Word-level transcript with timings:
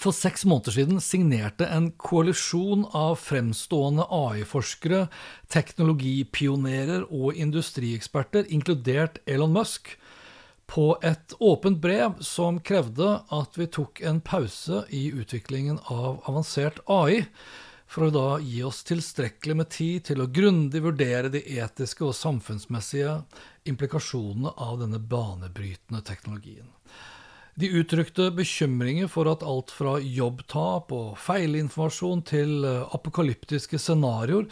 For 0.00 0.14
seks 0.16 0.46
måneder 0.48 0.72
siden 0.72 1.00
signerte 1.04 1.66
en 1.68 1.90
koalisjon 2.00 2.86
av 2.96 3.18
fremstående 3.20 4.06
AI-forskere, 4.08 5.02
teknologipionerer 5.52 7.04
og 7.12 7.36
industrieksperter, 7.36 8.48
inkludert 8.48 9.20
Elon 9.28 9.52
Musk, 9.52 9.92
på 10.72 10.94
et 11.04 11.34
åpent 11.44 11.76
brev 11.82 12.16
som 12.24 12.62
krevde 12.64 13.18
at 13.36 13.58
vi 13.60 13.68
tok 13.68 14.00
en 14.08 14.22
pause 14.24 14.86
i 14.88 15.10
utviklingen 15.12 15.82
av 15.92 16.22
avansert 16.24 16.80
AI, 16.88 17.26
for 17.84 18.08
å 18.08 18.14
da 18.14 18.28
gi 18.40 18.62
oss 18.64 18.80
tilstrekkelig 18.88 19.56
med 19.58 19.68
tid 19.74 20.06
til 20.08 20.24
å 20.24 20.30
grundig 20.32 20.80
vurdere 20.80 21.28
de 21.34 21.42
etiske 21.58 22.06
og 22.06 22.16
samfunnsmessige 22.16 23.18
implikasjonene 23.68 24.54
av 24.56 24.78
denne 24.80 24.96
banebrytende 24.96 26.00
teknologien. 26.08 26.72
De 27.54 27.68
uttrykte 27.68 28.30
bekymringer 28.32 29.10
for 29.12 29.28
at 29.28 29.44
alt 29.44 29.72
fra 29.74 29.98
jobbtap 30.00 30.92
og 30.96 31.18
feilinformasjon 31.20 32.24
til 32.28 32.64
eh, 32.64 32.94
apokalyptiske 32.96 33.80
scenarioer 33.80 34.48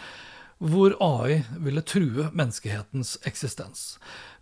hvor 0.61 0.93
AI 1.01 1.39
ville 1.65 1.81
true 1.89 2.29
menneskehetens 2.37 3.15
eksistens. 3.25 3.95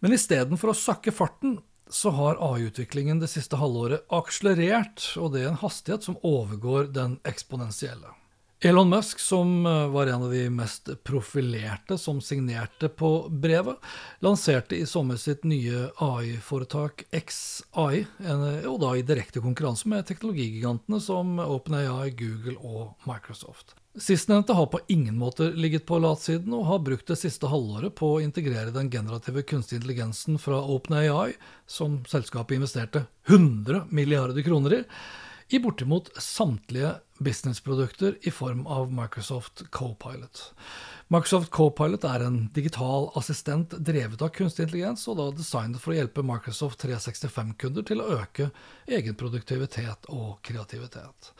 Men 0.03 0.17
istedenfor 0.17 0.73
å 0.73 0.79
sakke 0.79 1.15
farten, 1.15 1.61
så 1.89 2.11
har 2.13 2.41
AI-utviklingen 2.43 3.23
det 3.23 3.31
siste 3.33 3.57
halvåret 3.57 4.03
akselerert, 4.13 5.05
og 5.17 5.33
det 5.33 5.45
er 5.45 5.53
en 5.53 5.63
hastighet 5.63 6.05
som 6.05 6.19
overgår 6.27 6.91
den 6.93 7.17
eksponentielle. 7.29 8.11
Elon 8.61 8.89
Musk, 8.89 9.21
som 9.21 9.67
eh, 9.67 9.89
var 9.89 10.07
en 10.07 10.23
av 10.23 10.33
de 10.33 10.51
mest 10.51 10.89
profilerte 11.05 11.99
som 11.99 12.21
signerte 12.21 12.89
på 12.89 13.29
brevet, 13.31 13.77
lanserte 14.19 14.75
i 14.77 14.87
sommer 14.87 15.17
sitt 15.17 15.45
nye 15.47 15.85
AI-foretak 15.95 17.05
XAI, 17.15 18.01
og 18.67 18.81
da 18.83 18.91
i 18.99 19.05
direkte 19.07 19.43
konkurranse 19.45 19.87
med 19.87 20.09
teknologigigantene 20.09 20.99
som 21.01 21.39
OpenAI, 21.39 22.11
Google 22.19 22.57
og 22.59 23.07
Microsoft. 23.07 23.77
Sistnevnte 23.95 24.59
har 24.59 24.67
på 24.67 24.83
ingen 24.91 25.15
måte 25.19 25.53
ligget 25.55 25.87
på 25.87 26.01
latsiden, 26.03 26.51
og 26.59 26.67
har 26.67 26.83
brukt 26.83 27.07
det 27.07 27.21
siste 27.23 27.47
halvåret 27.51 27.95
på 27.95 28.11
å 28.17 28.21
integrere 28.25 28.75
den 28.75 28.91
generative 28.91 29.47
kunstige 29.47 29.79
intelligensen 29.85 30.43
fra 30.43 30.59
OpenAI, 30.67 31.37
som 31.71 32.01
selskapet 32.11 32.59
investerte 32.59 33.07
100 33.31 33.87
milliarder 33.95 34.43
kroner 34.43 34.81
i, 34.81 34.85
i 35.49 35.59
bortimot 35.59 36.11
samtlige 36.23 36.95
businessprodukter 37.19 38.19
i 38.21 38.31
form 38.31 38.67
av 38.67 38.93
Microsoft 38.93 39.71
Copilot. 39.71 40.53
Microsoft 41.09 41.51
Copilot 41.51 42.05
er 42.05 42.23
en 42.27 42.37
digital 42.53 43.09
assistent 43.17 43.73
drevet 43.81 44.21
av 44.23 44.29
kunstig 44.37 44.67
intelligens, 44.67 45.07
og 45.09 45.17
da 45.17 45.31
designet 45.33 45.81
for 45.81 45.95
å 45.95 45.97
hjelpe 45.97 46.25
Microsoft 46.27 46.85
365-kunder 46.85 47.87
til 47.89 48.03
å 48.05 48.11
øke 48.19 48.51
egen 48.93 49.17
produktivitet 49.17 50.11
og 50.13 50.37
kreativitet. 50.45 51.33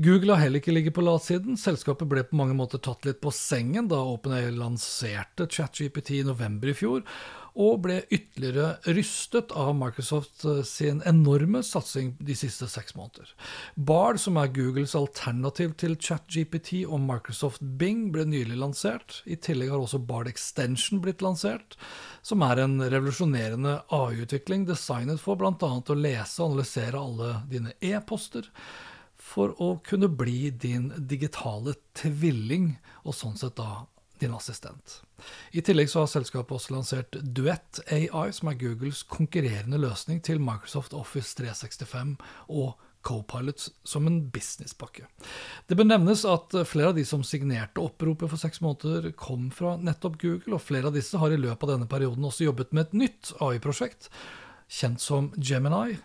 Google 0.00 0.34
har 0.38 0.46
heller 0.46 0.64
ikke 0.64 0.72
ligget 0.72 0.96
på 0.96 1.04
latsiden. 1.04 1.60
Selskapet 1.60 2.08
ble 2.08 2.24
på 2.24 2.40
mange 2.40 2.56
måter 2.56 2.80
tatt 2.80 3.04
litt 3.04 3.20
på 3.20 3.34
sengen 3.34 3.92
da 3.92 4.00
OpenAI 4.08 4.54
lanserte 4.56 5.50
ChatGPT 5.52 6.16
i 6.22 6.24
november 6.24 6.72
i 6.72 6.78
fjor, 6.80 7.04
og 7.54 7.80
ble 7.84 8.00
ytterligere 8.12 8.94
rystet 8.94 9.52
av 9.56 9.72
Microsoft 9.78 10.44
eh, 10.48 10.62
sin 10.66 11.00
enorme 11.08 11.62
satsing 11.66 12.12
de 12.20 12.36
siste 12.38 12.68
seks 12.70 12.94
måneder. 12.98 13.32
Bard, 13.74 14.20
som 14.22 14.38
er 14.40 14.52
Googles 14.54 14.94
alternativ 14.98 15.74
til 15.80 15.96
ChatGPT 15.98 16.84
og 16.86 17.00
Microsoft 17.04 17.64
Bing, 17.80 18.08
ble 18.14 18.26
nylig 18.28 18.58
lansert. 18.60 19.20
I 19.26 19.38
tillegg 19.40 19.72
har 19.74 19.82
også 19.82 20.02
Bard 20.06 20.30
Extension 20.30 21.02
blitt 21.02 21.24
lansert, 21.24 21.78
som 22.22 22.44
er 22.46 22.62
en 22.62 22.78
revolusjonerende 22.82 23.80
AI-utvikling 23.94 24.68
designet 24.68 25.22
for 25.22 25.40
bl.a. 25.40 25.54
å 25.56 25.98
lese 25.98 26.40
og 26.42 26.52
analysere 26.52 27.00
alle 27.00 27.34
dine 27.50 27.74
e-poster 27.80 28.50
for 29.20 29.54
å 29.62 29.74
kunne 29.86 30.08
bli 30.08 30.50
din 30.50 30.90
digitale 31.10 31.76
tvilling, 31.96 32.72
og 33.04 33.16
sånn 33.16 33.36
sett 33.38 33.58
da 33.60 33.84
din 34.20 34.34
assistent. 34.36 35.00
I 35.52 35.62
tillegg 35.64 35.90
så 35.92 36.04
har 36.04 36.12
selskapet 36.12 36.56
også 36.56 36.74
lansert 36.74 37.18
Duett 37.20 37.82
AI, 37.92 38.28
som 38.36 38.52
er 38.52 38.60
Googles 38.60 39.02
konkurrerende 39.08 39.80
løsning 39.80 40.22
til 40.24 40.40
Microsoft 40.42 40.96
Office 40.96 41.34
365 41.38 42.16
og 42.48 42.78
Copilot 43.02 43.68
som 43.84 44.06
en 44.06 44.18
businesspakke. 44.32 45.06
Det 45.68 45.76
bør 45.78 45.88
nevnes 45.88 46.26
at 46.28 46.52
flere 46.68 46.90
av 46.92 46.98
de 46.98 47.04
som 47.08 47.22
signerte 47.24 47.80
oppropet 47.80 48.28
for 48.28 48.40
seks 48.40 48.60
måneder, 48.60 49.08
kom 49.16 49.48
fra 49.54 49.76
nettopp 49.80 50.18
Google, 50.20 50.58
og 50.58 50.64
flere 50.66 50.90
av 50.90 50.98
disse 50.98 51.18
har 51.20 51.32
i 51.32 51.40
løpet 51.40 51.64
av 51.64 51.74
denne 51.74 51.88
perioden 51.90 52.28
også 52.28 52.50
jobbet 52.50 52.74
med 52.76 52.88
et 52.88 52.98
nytt 53.04 53.32
AI-prosjekt, 53.40 54.10
kjent 54.70 55.02
som 55.02 55.30
Gemini. 55.34 55.96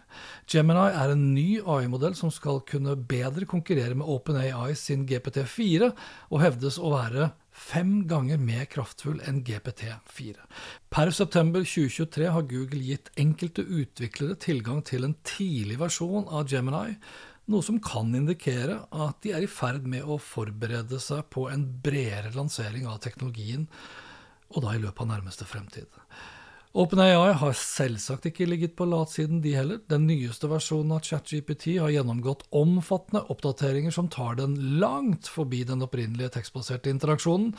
Gemini 0.50 0.88
er 0.88 1.12
en 1.14 1.28
ny 1.36 1.60
AI-modell 1.62 2.16
som 2.18 2.32
skal 2.34 2.64
kunne 2.66 2.96
bedre 2.96 3.46
konkurrere 3.50 3.98
med 3.98 4.08
OpenAI 4.10 4.72
sin 4.80 5.04
GPT4, 5.10 5.92
og 6.32 6.42
hevdes 6.42 6.80
å 6.80 6.96
være 6.96 7.34
fem 7.56 8.04
ganger 8.10 8.42
mer 8.42 8.66
kraftfull 8.70 9.22
enn 9.26 9.40
GPT4. 9.48 10.36
Per 10.92 11.12
september 11.16 11.64
2023 11.64 12.28
har 12.36 12.50
Google 12.50 12.82
gitt 12.84 13.12
enkelte 13.22 13.64
utviklere 13.64 14.36
tilgang 14.44 14.84
til 14.86 15.08
en 15.08 15.16
tidlig 15.24 15.80
versjon 15.80 16.28
av 16.28 16.52
Gemini, 16.52 16.98
noe 17.52 17.64
som 17.64 17.80
kan 17.84 18.10
indikere 18.18 18.82
at 18.92 19.22
de 19.24 19.32
er 19.38 19.46
i 19.46 19.52
ferd 19.52 19.86
med 19.88 20.04
å 20.04 20.18
forberede 20.22 21.00
seg 21.02 21.28
på 21.34 21.48
en 21.52 21.66
bredere 21.86 22.34
lansering 22.36 22.88
av 22.90 23.02
teknologien, 23.06 23.68
og 24.52 24.66
da 24.66 24.76
i 24.76 24.82
løpet 24.82 25.06
av 25.06 25.14
nærmeste 25.14 25.48
fremtid. 25.48 25.88
OpenAI 26.76 27.32
har 27.40 27.54
selvsagt 27.56 28.26
ikke 28.28 28.46
ligget 28.50 28.74
på 28.76 28.84
latsiden, 28.92 29.38
de 29.40 29.54
heller. 29.56 29.78
Den 29.88 30.04
nyeste 30.10 30.50
versjonen 30.52 30.98
av 30.98 31.06
ChatGPT 31.08 31.78
har 31.80 31.94
gjennomgått 31.94 32.42
omfattende 32.52 33.22
oppdateringer 33.32 33.96
som 33.96 34.10
tar 34.12 34.36
den 34.42 34.58
langt 34.82 35.30
forbi 35.32 35.62
den 35.64 35.86
opprinnelige 35.86 36.34
tekstbaserte 36.36 36.92
interaksjonen, 36.92 37.54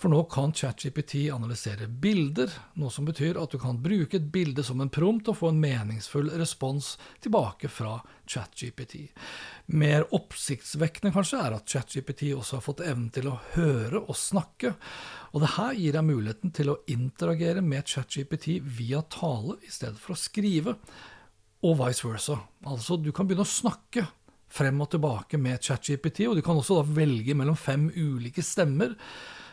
for 0.00 0.08
nå 0.14 0.22
kan 0.32 0.56
ChatGPT 0.56 1.26
analysere 1.36 1.84
bilder, 1.84 2.48
noe 2.80 2.88
som 2.94 3.04
betyr 3.04 3.36
at 3.42 3.52
du 3.52 3.60
kan 3.60 3.82
bruke 3.84 4.16
et 4.16 4.32
bilde 4.32 4.64
som 4.64 4.80
en 4.80 4.92
prompt 4.94 5.28
og 5.28 5.36
få 5.42 5.52
en 5.52 5.60
meningsfull 5.60 6.32
respons 6.40 6.94
tilbake 7.20 7.68
fra 7.68 7.98
ChatGPT. 8.24 9.10
Mer 9.76 10.08
oppsiktsvekkende 10.16 11.12
kanskje 11.12 11.44
er 11.44 11.58
at 11.58 11.68
ChatGPT 11.68 12.30
også 12.38 12.56
har 12.56 12.64
fått 12.64 12.80
evnen 12.88 13.12
til 13.12 13.28
å 13.28 13.36
høre 13.52 14.00
og 14.00 14.16
snakke. 14.16 14.72
Og 15.32 15.44
det 15.44 15.54
her 15.54 15.76
gir 15.76 15.96
deg 15.96 16.04
muligheten 16.08 16.52
til 16.56 16.72
å 16.72 16.80
interagere 16.92 17.62
med 17.64 17.88
ChatGPT 17.88 18.61
via 18.62 19.02
tale 19.12 19.58
i 19.66 19.70
stedet 19.72 20.00
for 20.00 20.14
å 20.14 20.20
skrive, 20.20 20.76
og 21.62 21.78
vice 21.78 22.06
versa. 22.06 22.40
Altså, 22.66 22.98
du 22.98 23.12
kan 23.14 23.28
begynne 23.28 23.46
å 23.46 23.48
snakke 23.48 24.06
frem 24.52 24.80
og 24.84 24.90
tilbake 24.92 25.38
med 25.40 25.62
ChatGPT, 25.62 26.26
og 26.28 26.36
du 26.38 26.42
kan 26.44 26.58
også 26.58 26.80
da 26.80 26.96
velge 27.00 27.36
mellom 27.38 27.56
fem 27.58 27.88
ulike 27.94 28.44
stemmer 28.44 28.96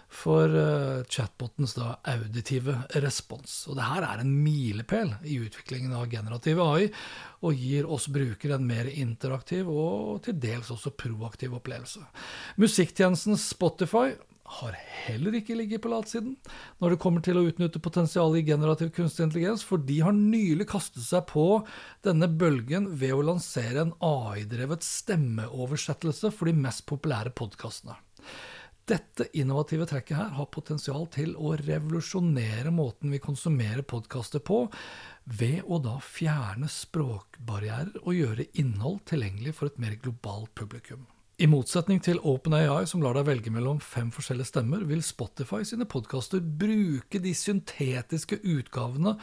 for 0.10 0.50
uh, 0.50 1.04
chatbotens 1.06 1.76
da 1.78 1.92
auditive 2.10 2.74
respons. 3.04 3.62
Og 3.70 3.78
det 3.78 3.86
her 3.86 4.08
er 4.08 4.24
en 4.24 4.32
milepæl 4.44 5.14
i 5.22 5.38
utviklingen 5.46 5.94
av 5.94 6.10
generativ 6.10 6.62
AI, 6.64 6.90
og 7.46 7.62
gir 7.62 7.86
oss 7.88 8.10
brukere 8.12 8.58
en 8.58 8.66
mer 8.68 8.90
interaktiv 8.90 9.70
og 9.70 10.24
til 10.26 10.40
dels 10.42 10.74
også 10.74 10.96
proaktiv 10.98 11.54
opplevelse. 11.60 12.02
Musikktjenesten 12.60 13.38
Spotify 13.40 14.18
har 14.50 14.76
heller 15.06 15.36
ikke 15.38 15.58
ligget 15.58 15.84
på 15.84 15.92
latsiden 15.92 16.36
når 16.82 16.94
det 16.94 17.00
kommer 17.04 17.24
til 17.26 17.38
å 17.40 17.46
utnytte 17.46 17.82
potensialet 17.84 18.42
i 18.42 18.48
generativ 18.50 18.92
kunstig 18.96 19.28
intelligens, 19.28 19.64
for 19.66 19.82
de 19.86 20.00
har 20.02 20.16
nylig 20.16 20.68
kastet 20.72 21.06
seg 21.06 21.28
på 21.30 21.46
denne 22.06 22.30
bølgen 22.30 22.90
ved 23.02 23.14
å 23.16 23.26
lansere 23.32 23.86
en 23.86 23.98
AI-drevet 24.06 24.86
stemmeoversettelse 24.86 26.34
for 26.34 26.50
de 26.50 26.56
mest 26.58 26.88
populære 26.90 27.36
podkastene. 27.38 28.00
Dette 28.90 29.28
innovative 29.38 29.86
trekket 29.86 30.18
her 30.18 30.32
har 30.34 30.48
potensial 30.50 31.04
til 31.14 31.36
å 31.38 31.52
revolusjonere 31.60 32.72
måten 32.74 33.14
vi 33.14 33.22
konsumerer 33.22 33.86
podkaster 33.86 34.42
på, 34.42 34.64
ved 35.30 35.62
å 35.70 35.78
da 35.84 36.00
fjerne 36.02 36.66
språkbarrierer 36.74 38.02
og 38.02 38.18
gjøre 38.18 38.50
innhold 38.58 39.04
tilgjengelig 39.12 39.54
for 39.60 39.70
et 39.70 39.78
mer 39.84 39.94
globalt 40.02 40.56
publikum. 40.58 41.06
I 41.40 41.48
motsetning 41.48 42.02
til 42.04 42.18
OpenAI, 42.28 42.82
som 42.84 43.00
lar 43.00 43.16
deg 43.16 43.30
velge 43.30 43.52
mellom 43.56 43.78
fem 43.80 44.10
forskjellige 44.12 44.50
stemmer, 44.50 44.82
vil 44.90 45.00
Spotify 45.08 45.62
sine 45.64 45.86
podkaster 45.88 46.42
bruke 46.44 47.22
de 47.24 47.32
syntetiske 47.32 48.42
utgavene 48.44 49.14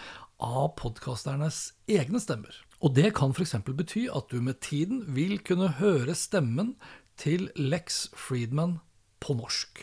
av 0.40 0.70
podkasternes 0.80 1.58
egne 1.92 2.22
stemmer. 2.24 2.54
Og 2.80 2.94
det 2.96 3.10
kan 3.18 3.34
f.eks. 3.36 3.52
bety 3.68 4.06
at 4.08 4.32
du 4.32 4.40
med 4.40 4.62
tiden 4.64 5.02
vil 5.12 5.42
kunne 5.44 5.68
høre 5.76 6.14
stemmen 6.16 6.78
til 7.20 7.50
Lex 7.52 8.06
Friedman 8.16 8.78
på 9.20 9.36
norsk. 9.36 9.82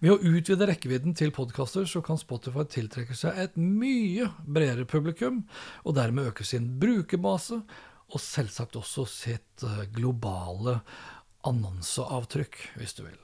Ved 0.00 0.14
å 0.14 0.36
utvide 0.38 0.70
rekkevidden 0.70 1.12
til 1.12 1.34
podkaster 1.36 1.84
så 1.84 2.00
kan 2.04 2.16
Spotify 2.16 2.64
tiltrekke 2.72 3.16
seg 3.20 3.36
et 3.42 3.58
mye 3.60 4.30
bredere 4.48 4.88
publikum, 4.88 5.42
og 5.84 5.98
dermed 6.00 6.32
øke 6.32 6.48
sin 6.48 6.70
brukerbase, 6.80 7.60
og 8.14 8.20
selvsagt 8.20 8.76
også 8.80 9.04
sitt 9.08 9.64
eh, 9.64 9.84
globale 9.92 10.78
annonseavtrykk, 11.48 12.56
hvis 12.78 12.96
du 12.96 13.02
vil. 13.04 13.18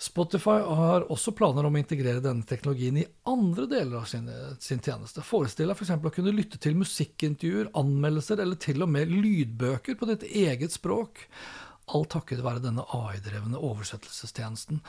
Spotify 0.00 0.60
har 0.62 1.06
også 1.12 1.34
planer 1.36 1.66
om 1.66 1.74
å 1.76 1.80
integrere 1.80 2.22
denne 2.24 2.46
teknologien 2.48 3.00
i 3.00 3.06
andre 3.30 3.66
deler 3.70 4.00
av 4.00 4.08
sin, 4.10 4.28
sin 4.62 4.82
tjeneste. 4.84 5.24
Forestill 5.26 5.72
deg 5.72 5.78
f.eks. 5.78 5.92
For 5.96 6.12
å 6.12 6.14
kunne 6.14 6.34
lytte 6.36 6.60
til 6.62 6.78
musikkintervjuer, 6.78 7.72
anmeldelser 7.78 8.42
eller 8.44 8.60
til 8.62 8.84
og 8.86 8.92
med 8.94 9.12
lydbøker 9.12 9.98
på 9.98 10.10
ditt 10.12 10.26
eget 10.30 10.76
språk. 10.76 11.26
Alt 11.94 12.14
takket 12.14 12.44
være 12.44 12.64
denne 12.64 12.86
AI-drevne 12.96 13.60
oversettelsestjenesten. 13.60 14.80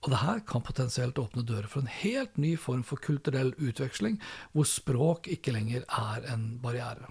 Og 0.00 0.12
det 0.12 0.20
her 0.22 0.40
kan 0.48 0.64
potensielt 0.64 1.18
åpne 1.20 1.44
dører 1.44 1.68
for 1.68 1.84
en 1.84 1.92
helt 1.92 2.38
ny 2.40 2.54
form 2.60 2.84
for 2.86 3.02
kulturell 3.04 3.52
utveksling, 3.60 4.16
hvor 4.56 4.68
språk 4.68 5.28
ikke 5.32 5.52
lenger 5.56 5.84
er 5.84 6.28
en 6.32 6.54
barriere. 6.62 7.10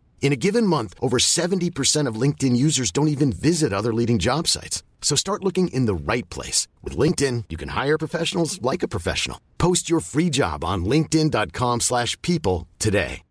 In 0.21 0.31
a 0.31 0.37
given 0.37 0.67
month, 0.67 0.93
over 1.01 1.17
70% 1.17 2.07
of 2.07 2.21
LinkedIn 2.21 2.55
users 2.55 2.91
don't 2.91 3.09
even 3.09 3.33
visit 3.33 3.73
other 3.73 3.93
leading 3.93 4.19
job 4.19 4.47
sites. 4.47 4.83
So 5.01 5.17
start 5.17 5.43
looking 5.43 5.67
in 5.73 5.87
the 5.87 6.13
right 6.13 6.29
place. 6.29 6.69
With 6.81 6.95
LinkedIn, 6.95 7.45
you 7.49 7.57
can 7.57 7.69
hire 7.69 7.97
professionals 7.97 8.61
like 8.61 8.83
a 8.83 8.87
professional. 8.87 9.41
Post 9.57 9.89
your 9.89 9.99
free 9.99 10.29
job 10.29 10.63
on 10.63 10.85
linkedin.com 10.85 11.81
slash 11.81 12.17
people 12.21 12.67
today. 12.79 13.23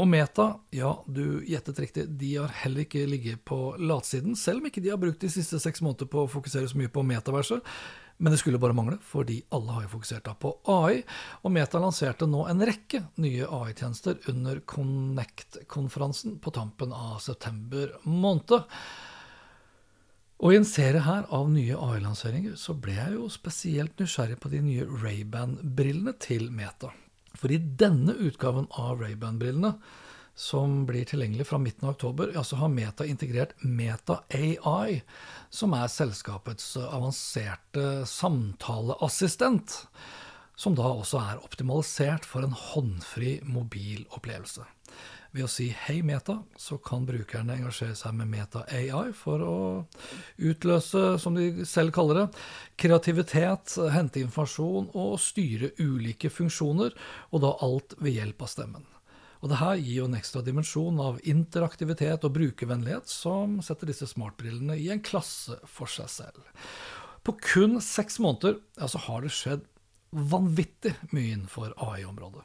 Og 0.00 0.08
Meta, 0.08 0.54
ja, 0.72 0.94
du 1.06 1.42
gjettet 1.44 1.78
riktig, 1.82 2.06
de 2.16 2.36
har 2.38 2.52
heller 2.62 2.86
ikke 2.86 3.02
ligget 3.04 3.42
på 3.44 3.74
latsiden, 3.76 4.36
selv 4.38 4.62
om 4.62 4.68
ikke 4.70 4.80
de 4.80 4.88
har 4.88 5.00
brukt 5.00 5.20
de 5.20 5.28
siste 5.28 5.58
seks 5.60 5.82
måneder 5.84 6.08
på 6.08 6.22
å 6.24 6.30
fokusere 6.30 6.70
så 6.70 6.78
mye 6.80 6.88
på 6.88 7.04
metaverset. 7.04 7.60
Men 8.20 8.34
det 8.34 8.38
skulle 8.42 8.60
bare 8.60 8.76
mangle, 8.76 8.98
fordi 9.00 9.38
alle 9.56 9.72
har 9.72 9.84
jo 9.86 9.94
fokusert 9.94 10.26
da 10.28 10.34
på 10.36 10.52
AI. 10.68 11.00
Og 11.40 11.54
Meta 11.54 11.80
lanserte 11.80 12.28
nå 12.28 12.42
en 12.50 12.60
rekke 12.68 13.00
nye 13.24 13.46
AI-tjenester 13.48 14.18
under 14.28 14.60
Connect-konferansen 14.68 16.36
på 16.44 16.52
tampen 16.52 16.92
av 16.92 17.22
september 17.24 17.94
måned. 18.04 18.68
Og 20.40 20.52
i 20.52 20.58
en 20.60 20.68
serie 20.68 21.00
her 21.04 21.24
av 21.32 21.48
nye 21.52 21.76
AI-lanseringer 21.76 22.60
så 22.60 22.76
ble 22.76 22.98
jeg 22.98 23.16
jo 23.16 23.32
spesielt 23.32 23.96
nysgjerrig 24.00 24.36
på 24.40 24.52
de 24.52 24.60
nye 24.68 24.84
Ray-Ban-brillene 24.88 26.14
til 26.20 26.46
Meta. 26.52 26.92
For 27.40 27.52
i 27.52 27.60
denne 27.60 28.18
utgaven 28.20 28.68
av 28.76 29.00
Ray-Ban-brillene, 29.00 29.74
som 30.34 30.86
blir 30.86 31.04
tilgjengelig 31.04 31.46
fra 31.46 31.58
midten 31.58 31.88
av 31.88 31.94
oktober, 31.94 32.32
ja, 32.34 32.44
så 32.44 32.56
har 32.56 32.72
Meta 32.72 33.06
integrert 33.06 33.54
Meta 33.62 34.22
AI, 34.28 35.02
som 35.50 35.74
er 35.76 35.92
selskapets 35.92 36.76
avanserte 36.80 38.06
samtaleassistent. 38.06 39.84
Som 40.60 40.74
da 40.76 40.90
også 40.92 41.20
er 41.24 41.44
optimalisert 41.44 42.26
for 42.28 42.44
en 42.44 42.52
håndfri 42.52 43.38
mobil 43.48 44.04
opplevelse. 44.12 44.66
Ved 45.32 45.44
å 45.46 45.48
si 45.48 45.68
'Hei, 45.70 46.02
Meta', 46.02 46.42
så 46.58 46.76
kan 46.82 47.06
brukerne 47.06 47.54
engasjere 47.54 47.94
seg 47.94 48.14
med 48.18 48.28
Meta 48.32 48.64
AI 48.66 49.12
for 49.14 49.38
å 49.38 49.58
utløse, 50.38 51.20
som 51.22 51.34
de 51.38 51.64
selv 51.64 51.92
kaller 51.94 52.14
det, 52.14 52.40
kreativitet, 52.76 53.76
hente 53.94 54.20
informasjon 54.20 54.90
og 54.92 55.20
styre 55.22 55.70
ulike 55.78 56.32
funksjoner, 56.34 56.96
og 57.30 57.44
da 57.46 57.54
alt 57.62 57.94
ved 58.00 58.18
hjelp 58.18 58.42
av 58.42 58.50
stemmen. 58.50 58.88
Og 59.40 59.48
det 59.48 59.60
her 59.60 59.78
gir 59.80 60.02
jo 60.02 60.06
en 60.08 60.18
ekstra 60.18 60.42
dimensjon 60.44 61.00
av 61.00 61.20
interaktivitet 61.28 62.24
og 62.28 62.34
brukervennlighet 62.36 63.08
som 63.08 63.58
setter 63.64 63.88
disse 63.88 64.08
smartbrillene 64.10 64.76
i 64.76 64.90
en 64.92 65.02
klasse 65.04 65.56
for 65.64 65.88
seg 65.90 66.10
selv. 66.12 66.42
På 67.24 67.36
kun 67.40 67.78
seks 67.84 68.20
måneder 68.20 68.58
ja, 68.78 68.88
så 68.88 69.00
har 69.06 69.24
det 69.24 69.32
skjedd 69.32 69.64
vanvittig 70.10 70.92
mye 71.14 71.36
innenfor 71.36 71.72
AI-området. 71.78 72.42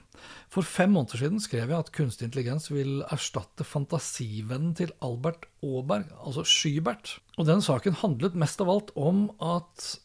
For 0.54 0.68
fem 0.68 0.94
måneder 0.94 1.24
siden 1.24 1.42
skrev 1.42 1.72
jeg 1.72 1.82
at 1.82 1.92
kunstig 1.96 2.28
intelligens 2.28 2.70
vil 2.70 3.00
erstatte 3.10 3.66
fantasivennen 3.66 4.76
til 4.78 4.94
Albert 5.04 5.48
Aaberg, 5.66 6.12
altså 6.22 6.46
Skybert. 6.46 7.18
Og 7.40 7.50
den 7.50 7.64
saken 7.66 7.98
handlet 8.04 8.38
mest 8.38 8.62
av 8.62 8.70
alt 8.72 8.94
om 8.96 9.28
at 9.44 9.96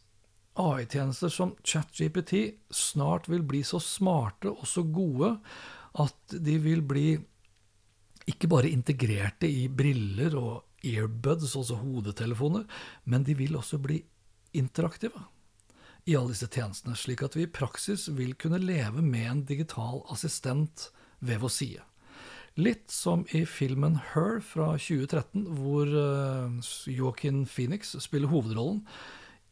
AI-tjenester 0.60 1.30
som 1.32 1.52
ChatGPT 1.62 2.56
snart 2.74 3.28
vil 3.30 3.44
bli 3.46 3.60
så 3.66 3.78
smarte 3.82 4.50
og 4.50 4.64
så 4.68 4.82
gode 4.82 5.36
at 5.98 6.36
de 6.38 6.56
vil 6.62 6.82
bli 6.86 7.18
ikke 8.30 8.50
bare 8.50 8.70
integrerte 8.70 9.48
i 9.48 9.66
briller 9.68 10.36
og 10.38 10.86
earbuds, 10.86 11.56
altså 11.56 11.76
hodetelefoner, 11.80 12.64
men 13.04 13.24
de 13.26 13.34
vil 13.36 13.56
også 13.58 13.80
bli 13.82 14.00
interaktive 14.56 15.26
i 16.08 16.16
alle 16.16 16.32
disse 16.32 16.48
tjenestene, 16.48 16.96
slik 16.96 17.22
at 17.26 17.36
vi 17.36 17.44
i 17.44 17.52
praksis 17.52 18.08
vil 18.16 18.34
kunne 18.40 18.60
leve 18.62 19.02
med 19.04 19.26
en 19.28 19.44
digital 19.48 20.02
assistent 20.12 20.88
ved 21.20 21.42
vår 21.42 21.52
side. 21.52 21.84
Litt 22.58 22.90
som 22.90 23.22
i 23.36 23.44
filmen 23.46 24.00
Her 24.12 24.40
fra 24.42 24.72
2013, 24.74 25.44
hvor 25.60 25.86
uh, 25.86 26.72
Joaquin 26.90 27.44
Phoenix 27.46 27.94
spiller 28.02 28.32
hovedrollen. 28.32 28.86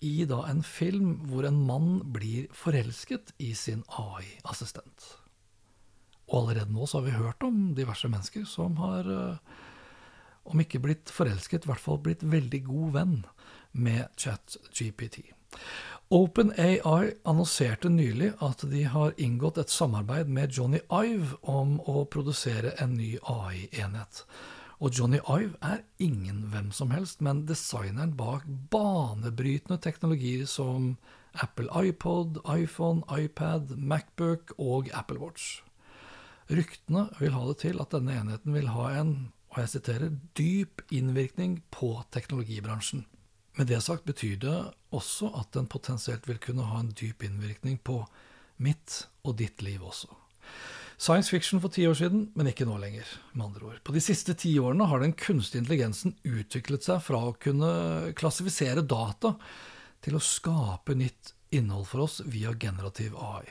i 0.01 0.25
da 0.31 0.45
en 0.47 0.63
film 0.63 1.27
hvor 1.27 1.43
en 1.43 1.57
mann 1.67 2.13
blir 2.15 2.47
forelsket 2.55 3.33
i 3.39 3.53
sin 3.55 3.83
AI-assistent. 3.89 5.07
Og 6.29 6.43
allerede 6.43 6.73
nå 6.73 6.87
så 6.87 7.01
har 7.01 7.09
vi 7.09 7.17
hørt 7.17 7.43
om 7.47 7.73
diverse 7.77 8.09
mennesker 8.09 8.45
som 8.49 8.77
har, 8.83 9.09
eh, 9.09 9.37
om 10.45 10.61
ikke 10.61 10.81
blitt 10.81 11.11
forelsket, 11.13 11.65
i 11.65 11.73
hvert 11.73 11.81
fall 11.81 11.99
blitt 11.99 12.23
veldig 12.23 12.65
god 12.65 12.93
venn 12.93 13.17
med 13.73 14.09
ChatGPT. 14.17 15.33
OpenAI 16.11 17.13
annonserte 17.25 17.91
nylig 17.93 18.31
at 18.41 18.63
de 18.71 18.85
har 18.89 19.13
inngått 19.21 19.59
et 19.59 19.71
samarbeid 19.71 20.29
med 20.29 20.53
Johnny 20.57 20.81
Ive 20.89 21.37
om 21.43 21.81
å 21.85 22.07
produsere 22.09 22.73
en 22.81 22.97
ny 22.97 23.19
AI-enhet. 23.29 24.25
Og 24.81 24.95
Johnny 24.95 25.19
Ive 25.19 25.57
er 25.61 25.83
ingen 25.99 26.47
hvem 26.53 26.73
som 26.73 26.95
helst, 26.97 27.21
men 27.21 27.45
designeren 27.45 28.17
bak 28.17 28.47
banebrytende 28.71 29.81
teknologier 29.85 30.47
som 30.47 30.97
Apple 31.35 31.69
iPod, 31.77 32.41
iPhone, 32.49 33.03
iPad, 33.13 33.77
Macbook 33.77 34.55
og 34.57 34.89
Apple 34.95 35.19
Watch. 35.21 35.68
Ryktene 36.49 37.09
vil 37.19 37.35
ha 37.37 37.43
det 37.51 37.59
til 37.65 37.81
at 37.83 37.93
denne 37.93 38.15
enheten 38.17 38.55
vil 38.57 38.71
ha 38.73 38.93
en 39.01 39.17
og 39.49 39.63
jeg 39.63 39.71
siterer, 39.73 40.17
dyp 40.37 40.83
innvirkning 40.95 41.63
på 41.73 41.95
teknologibransjen. 42.15 43.07
Med 43.59 43.71
det 43.71 43.81
sagt 43.83 44.05
betyr 44.07 44.37
det 44.43 44.57
også 44.95 45.33
at 45.41 45.51
den 45.57 45.67
potensielt 45.67 46.29
vil 46.29 46.39
kunne 46.43 46.67
ha 46.69 46.83
en 46.83 46.93
dyp 46.93 47.25
innvirkning 47.27 47.81
på 47.83 48.03
mitt 48.63 49.07
og 49.25 49.39
ditt 49.41 49.65
liv 49.65 49.83
også. 49.83 50.11
Science 50.99 51.31
fiction 51.31 51.63
for 51.63 51.71
ti 51.71 51.87
år 51.87 51.95
siden, 51.95 52.29
men 52.35 52.51
ikke 52.51 52.67
nå 52.67 52.77
lenger. 52.79 53.07
med 53.33 53.47
andre 53.47 53.67
ord. 53.67 53.83
På 53.85 53.93
de 53.93 54.01
siste 54.01 54.35
ti 54.35 54.59
årene 54.59 54.87
har 54.87 55.01
den 55.01 55.13
kunstige 55.13 55.63
intelligensen 55.63 56.17
utviklet 56.25 56.83
seg 56.83 57.03
fra 57.03 57.19
å 57.19 57.37
kunne 57.39 58.13
klassifisere 58.19 58.83
data 58.83 59.37
til 60.03 60.19
å 60.19 60.23
skape 60.23 60.95
nytt 60.95 61.35
innhold 61.51 61.87
for 61.87 62.05
oss 62.07 62.21
via 62.27 62.53
generativ 62.53 63.15
AI. 63.17 63.47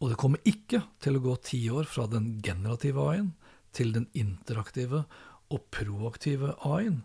Og 0.00 0.12
det 0.12 0.18
kommer 0.20 0.40
ikke 0.48 0.82
til 1.02 1.18
å 1.18 1.24
gå 1.24 1.34
ti 1.44 1.60
år 1.72 1.88
fra 1.88 2.06
den 2.08 2.38
generative 2.44 3.04
AI-en 3.04 3.34
til 3.76 3.92
den 3.94 4.08
interaktive 4.16 5.04
og 5.50 5.66
proaktive 5.74 6.54
AI-en, 6.66 7.02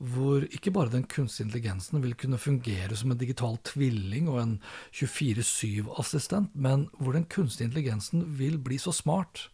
hvor 0.00 0.46
ikke 0.48 0.72
bare 0.72 0.92
den 0.94 1.04
kunstige 1.04 1.44
intelligensen 1.46 2.00
vil 2.00 2.14
kunne 2.16 2.40
fungere 2.40 2.96
som 2.96 3.12
en 3.12 3.20
digital 3.20 3.58
tvilling 3.68 4.30
og 4.32 4.38
en 4.40 4.54
24-7-assistent, 4.96 6.54
men 6.54 6.86
hvor 6.96 7.12
den 7.12 7.28
kunstige 7.28 7.68
intelligensen 7.68 8.24
vil 8.38 8.56
bli 8.62 8.80
så 8.80 8.94
smart 8.96 9.50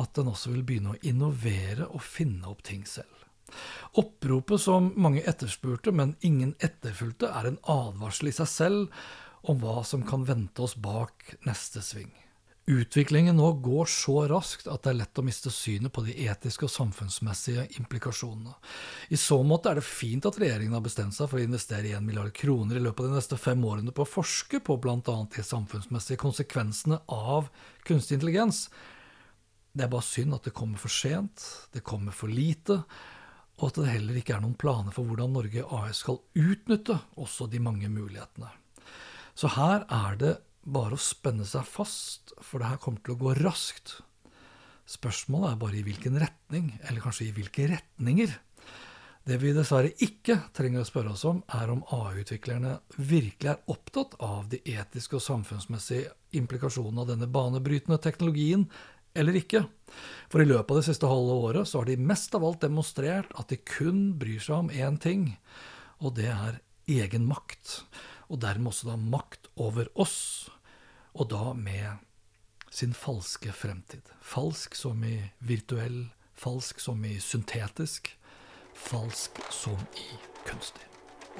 at 0.00 0.18
den 0.18 0.32
også 0.32 0.50
vil 0.50 0.64
begynne 0.66 0.96
å 0.96 1.04
innovere 1.06 1.86
og 1.86 2.02
finne 2.02 2.50
opp 2.50 2.64
ting 2.66 2.82
selv. 2.88 3.12
Oppropet 3.94 4.60
som 4.60 4.90
mange 4.98 5.22
etterspurte, 5.22 5.94
men 5.94 6.16
ingen 6.26 6.56
etterfulgte, 6.58 7.30
er 7.30 7.52
en 7.52 7.60
advarsel 7.70 8.32
i 8.32 8.34
seg 8.34 8.50
selv 8.50 9.06
om 9.42 9.58
hva 9.60 9.82
som 9.84 10.04
kan 10.06 10.24
vente 10.24 10.62
oss 10.62 10.76
bak 10.76 11.34
neste 11.46 11.82
sving. 11.84 12.12
Utviklingen 12.66 13.36
nå 13.38 13.52
går 13.62 13.86
så 13.86 14.24
raskt 14.26 14.66
at 14.66 14.82
det 14.82 14.90
er 14.90 14.96
lett 14.98 15.18
å 15.20 15.22
miste 15.22 15.52
synet 15.54 15.92
på 15.94 16.02
de 16.02 16.16
etiske 16.26 16.66
og 16.66 16.72
samfunnsmessige 16.74 17.62
implikasjonene. 17.78 18.56
I 19.14 19.18
så 19.22 19.38
måte 19.46 19.70
er 19.70 19.78
det 19.78 19.86
fint 19.86 20.26
at 20.26 20.40
regjeringen 20.42 20.74
har 20.74 20.82
bestemt 20.82 21.14
seg 21.14 21.30
for 21.30 21.38
å 21.38 21.44
investere 21.46 21.92
1 21.94 22.02
milliard 22.02 22.34
kroner 22.34 22.80
i 22.80 22.82
løpet 22.82 23.04
av 23.04 23.12
de 23.12 23.20
neste 23.20 23.38
fem 23.38 23.62
årene 23.62 23.94
på 23.94 24.02
å 24.02 24.10
forske 24.16 24.58
på 24.66 24.78
bl.a. 24.82 24.98
de 24.98 25.46
samfunnsmessige 25.46 26.18
konsekvensene 26.24 26.98
av 27.06 27.52
kunstig 27.86 28.18
intelligens. 28.18 28.64
Det 29.70 29.86
er 29.86 29.94
bare 29.94 30.10
synd 30.10 30.34
at 30.34 30.50
det 30.50 30.56
kommer 30.58 30.82
for 30.82 30.90
sent, 30.90 31.46
det 31.70 31.86
kommer 31.86 32.18
for 32.18 32.34
lite, 32.34 32.80
og 33.60 33.70
at 33.70 33.78
det 33.78 33.92
heller 33.94 34.18
ikke 34.18 34.40
er 34.40 34.42
noen 34.42 34.58
planer 34.58 34.90
for 34.90 35.06
hvordan 35.06 35.38
Norge 35.38 35.62
AS 35.70 36.02
skal 36.02 36.18
utnytte 36.34 36.98
også 37.14 37.46
de 37.46 37.62
mange 37.62 37.94
mulighetene. 37.94 38.50
Så 39.36 39.50
her 39.52 39.84
er 39.92 40.16
det 40.20 40.34
bare 40.64 40.96
å 40.96 41.00
spenne 41.00 41.44
seg 41.46 41.66
fast, 41.68 42.32
for 42.40 42.62
det 42.62 42.70
her 42.70 42.80
kommer 42.82 43.02
til 43.04 43.14
å 43.14 43.20
gå 43.20 43.34
raskt. 43.42 43.98
Spørsmålet 44.88 45.52
er 45.52 45.60
bare 45.60 45.78
i 45.78 45.84
hvilken 45.84 46.16
retning, 46.22 46.70
eller 46.88 47.04
kanskje 47.04 47.28
i 47.28 47.34
hvilke 47.36 47.68
retninger. 47.74 48.32
Det 49.26 49.36
vi 49.42 49.50
dessverre 49.50 49.90
ikke 50.06 50.38
trenger 50.54 50.84
å 50.84 50.86
spørre 50.86 51.12
oss 51.16 51.24
om, 51.26 51.40
er 51.58 51.70
om 51.72 51.82
AI-utviklerne 51.92 52.76
virkelig 52.96 53.50
er 53.52 53.72
opptatt 53.72 54.14
av 54.22 54.46
de 54.52 54.60
etiske 54.70 55.18
og 55.18 55.24
samfunnsmessige 55.24 56.12
implikasjonene 56.38 57.02
av 57.02 57.10
denne 57.10 57.28
banebrytende 57.30 57.98
teknologien, 58.02 58.68
eller 59.16 59.36
ikke. 59.40 59.64
For 60.30 60.40
i 60.40 60.46
løpet 60.46 60.70
av 60.70 60.78
det 60.78 60.86
siste 60.86 61.10
halve 61.10 61.36
året 61.48 61.68
så 61.68 61.82
har 61.82 61.90
de 61.90 61.98
mest 61.98 62.34
av 62.38 62.46
alt 62.46 62.62
demonstrert 62.62 63.34
at 63.36 63.50
de 63.50 63.58
kun 63.66 64.12
bryr 64.20 64.40
seg 64.40 64.62
om 64.62 64.70
én 64.70 65.00
ting, 65.02 65.32
og 65.98 66.14
det 66.20 66.30
er 66.30 66.60
egen 66.86 67.26
makt. 67.26 67.80
Og 68.28 68.40
dermed 68.42 68.72
også 68.72 68.90
da 68.90 68.96
makt 68.98 69.50
over 69.56 69.88
oss 69.94 70.48
og 71.16 71.30
da 71.32 71.52
med 71.56 72.02
sin 72.70 72.92
falske 72.96 73.52
fremtid. 73.56 74.04
Falsk 74.20 74.74
som 74.76 75.04
i 75.06 75.16
virtuell, 75.48 76.06
falsk 76.36 76.82
som 76.82 77.04
i 77.08 77.16
syntetisk, 77.22 78.10
falsk 78.76 79.40
som 79.54 79.80
i 79.96 80.18
kunstig. 80.48 80.84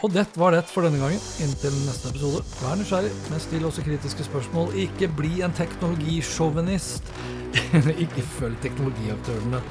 Og 0.04 0.12
det 0.12 0.26
var 0.36 0.52
det 0.52 0.64
for 0.68 0.84
denne 0.84 1.00
gangen. 1.00 1.20
Inntil 1.40 1.76
neste 1.86 2.10
episode, 2.12 2.42
vær 2.60 2.76
nysgjerrig, 2.76 3.12
men 3.30 3.40
still 3.40 3.64
også 3.68 3.84
kritiske 3.86 4.26
spørsmål. 4.28 4.74
Ikke 4.84 5.08
bli 5.08 5.40
en 5.44 5.56
teknologisjåvinist. 5.56 7.08
Ikke 8.04 8.26
følg 8.36 8.60
teknologiaktørene 8.64 9.62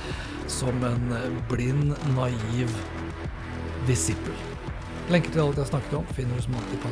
som 0.50 0.82
en 0.90 1.14
blind, 1.50 1.94
naiv 2.18 2.74
disippel. 3.86 4.45
Lenker 5.10 5.32
til 5.32 5.40
alt 5.40 5.58
jeg 5.58 5.68
snakket 5.70 5.94
om 5.94 6.06
finner 6.18 6.36
du 6.36 6.42
som 6.42 6.54
er 6.54 6.64
alltid 6.64 6.80
på 6.82 6.90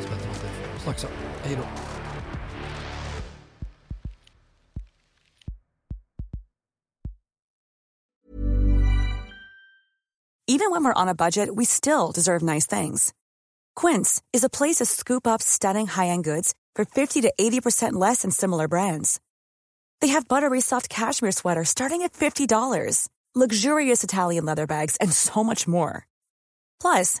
Snakkes. 0.84 1.06
Hei 1.44 1.54
då. 1.54 1.66
Even 10.46 10.70
when 10.70 10.84
we're 10.84 11.02
on 11.02 11.08
a 11.08 11.14
budget, 11.14 11.56
we 11.56 11.64
still 11.64 12.12
deserve 12.12 12.42
nice 12.42 12.66
things. 12.66 13.12
Quince 13.74 14.22
is 14.32 14.44
a 14.44 14.48
place 14.48 14.76
to 14.76 14.84
scoop 14.84 15.26
up 15.26 15.42
stunning 15.42 15.88
high-end 15.88 16.22
goods 16.22 16.54
for 16.76 16.84
50 16.84 17.22
to 17.22 17.32
80% 17.40 17.94
less 17.94 18.22
than 18.22 18.30
similar 18.30 18.68
brands. 18.68 19.20
They 20.00 20.08
have 20.08 20.28
buttery 20.28 20.60
soft 20.60 20.88
cashmere 20.88 21.32
sweaters 21.32 21.70
starting 21.70 22.02
at 22.02 22.12
$50, 22.12 23.08
luxurious 23.34 24.04
Italian 24.04 24.44
leather 24.44 24.66
bags, 24.66 24.96
and 25.00 25.12
so 25.12 25.42
much 25.42 25.66
more. 25.66 26.06
Plus, 26.80 27.20